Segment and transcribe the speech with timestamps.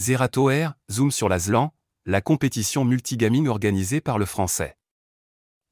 [0.00, 1.74] Zerato Air, zoom sur la ZLAN,
[2.06, 4.76] la compétition multigaming organisée par le français.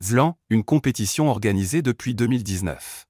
[0.02, 3.06] ZLAN, une compétition organisée depuis 2019.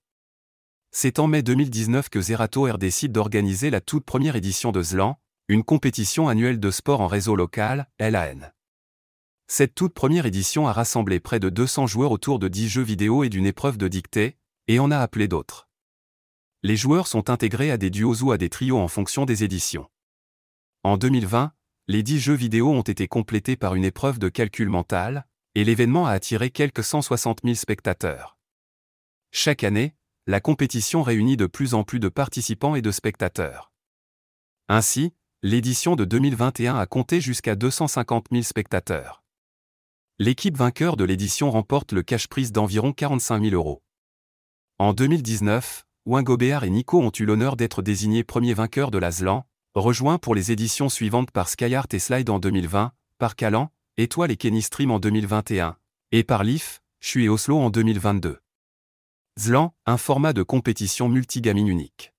[0.90, 5.18] C'est en mai 2019 que Zerato Air décide d'organiser la toute première édition de ZLAN,
[5.48, 8.53] une compétition annuelle de sport en réseau local, LAN.
[9.46, 13.24] Cette toute première édition a rassemblé près de 200 joueurs autour de 10 jeux vidéo
[13.24, 14.37] et d'une épreuve de dictée,
[14.69, 15.67] et en a appelé d'autres.
[16.62, 19.88] Les joueurs sont intégrés à des duos ou à des trios en fonction des éditions.
[20.87, 21.50] En 2020,
[21.88, 26.06] les 10 jeux vidéo ont été complétés par une épreuve de calcul mental, et l'événement
[26.06, 28.38] a attiré quelques 160 000 spectateurs.
[29.32, 29.96] Chaque année,
[30.28, 33.72] la compétition réunit de plus en plus de participants et de spectateurs.
[34.68, 39.24] Ainsi, l'édition de 2021 a compté jusqu'à 250 000 spectateurs.
[40.20, 43.82] L'équipe vainqueur de l'édition remporte le cash-prise d'environ 45 000 euros.
[44.78, 49.48] En 2019, Wingobert et Nico ont eu l'honneur d'être désignés premiers vainqueurs de l'Aslan,
[49.80, 54.36] rejoints pour les éditions suivantes par Skyart et Slide en 2020, par Calan, Étoile et
[54.36, 55.77] Kenny Stream en 2021,
[56.12, 58.38] et par Leaf, Chui et Oslo en 2022.
[59.38, 62.12] Zlan, un format de compétition multigaming unique.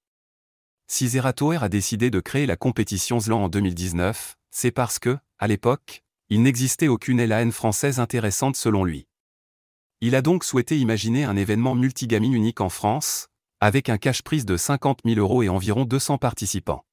[0.88, 5.48] Si Zeratoer a décidé de créer la compétition Zlan en 2019, c'est parce que, à
[5.48, 9.08] l'époque, il n'existait aucune LAN française intéressante selon lui.
[10.00, 14.58] Il a donc souhaité imaginer un événement multigaming unique en France, avec un cash-prise de
[14.58, 16.84] 50 000 euros et environ 200 participants.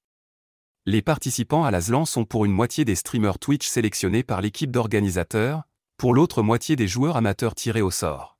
[0.86, 4.70] Les participants à la ZLAN sont pour une moitié des streamers Twitch sélectionnés par l'équipe
[4.70, 5.62] d'organisateurs,
[5.96, 8.36] pour l'autre moitié des joueurs amateurs tirés au sort.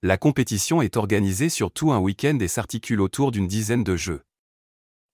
[0.00, 4.24] La compétition est organisée sur tout un week-end et s'articule autour d'une dizaine de jeux.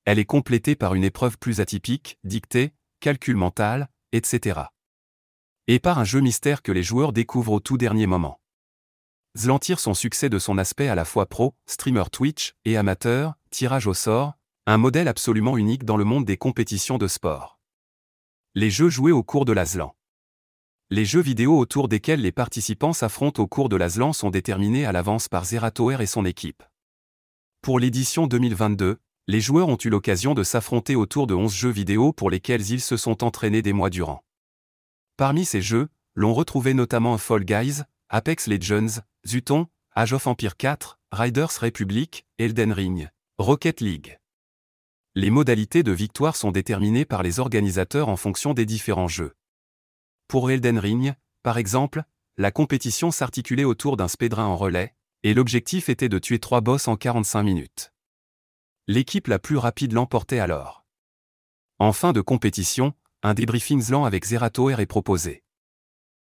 [0.04, 4.60] Elle est complétée par une épreuve plus atypique, dictée, calcul mental, etc.
[5.66, 8.40] Et par un jeu mystère que les joueurs découvrent au tout dernier moment.
[9.36, 13.34] Zlan tire son succès de son aspect à la fois pro, streamer Twitch, et amateur,
[13.50, 14.38] tirage au sort,
[14.70, 17.58] un modèle absolument unique dans le monde des compétitions de sport.
[18.54, 19.96] Les jeux joués au cours de l'Azlan.
[20.90, 24.92] Les jeux vidéo autour desquels les participants s'affrontent au cours de l'Azlan sont déterminés à
[24.92, 26.62] l'avance par Zeratoer et son équipe.
[27.62, 32.12] Pour l'édition 2022, les joueurs ont eu l'occasion de s'affronter autour de 11 jeux vidéo
[32.12, 34.22] pour lesquels ils se sont entraînés des mois durant.
[35.16, 40.98] Parmi ces jeux, l'on retrouvait notamment Fall Guys, Apex Legends, Zuton, Age of Empire 4,
[41.12, 44.17] Riders Republic, Elden Ring, Rocket League.
[45.14, 49.34] Les modalités de victoire sont déterminées par les organisateurs en fonction des différents jeux.
[50.28, 52.04] Pour Elden Ring, par exemple,
[52.36, 56.86] la compétition s'articulait autour d'un speedrun en relais, et l'objectif était de tuer trois boss
[56.86, 57.92] en 45 minutes.
[58.86, 60.86] L'équipe la plus rapide l'emportait alors.
[61.78, 65.42] En fin de compétition, un débriefing lent avec Zeratoer est proposé.